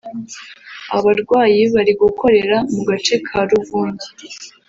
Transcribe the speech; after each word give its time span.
Aba 0.93 1.01
barwanyi 1.05 1.63
bari 1.73 1.91
gukorera 2.01 2.57
mu 2.73 2.81
gace 2.89 3.15
ka 3.27 3.39
Luvungi 3.49 4.07